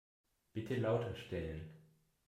Bitte 0.55 0.77
lauter 0.77 1.13
stellen. 1.15 1.69